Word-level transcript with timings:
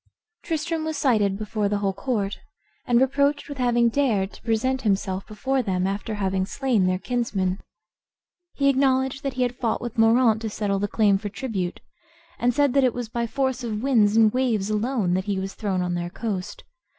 Tristram 0.41 0.83
was 0.83 0.97
cited 0.97 1.37
before 1.37 1.69
the 1.69 1.77
whole 1.77 1.93
court, 1.93 2.39
and 2.87 2.99
reproached 2.99 3.47
with 3.47 3.59
having 3.59 3.87
dared 3.87 4.33
to 4.33 4.41
present 4.41 4.81
himself 4.81 5.27
before 5.27 5.61
them 5.61 5.85
after 5.85 6.15
having 6.15 6.43
slain 6.47 6.87
their 6.87 6.97
kinsman. 6.97 7.59
He 8.55 8.67
acknowledged 8.67 9.21
that 9.21 9.33
he 9.33 9.43
had 9.43 9.55
fought 9.55 9.79
with 9.79 9.99
Moraunt 9.99 10.41
to 10.41 10.49
settle 10.49 10.79
the 10.79 10.87
claim 10.87 11.19
for 11.19 11.29
tribute, 11.29 11.81
and 12.39 12.51
said 12.51 12.73
that 12.73 12.83
it 12.83 12.95
was 12.95 13.09
by 13.09 13.27
force 13.27 13.63
of 13.63 13.83
winds 13.83 14.17
and 14.17 14.33
waves 14.33 14.71
alone 14.71 15.13
that 15.13 15.25
he 15.25 15.37
was 15.39 15.53
thrown 15.53 15.83
on 15.83 15.93
their 15.93 16.09
coast. 16.09 16.63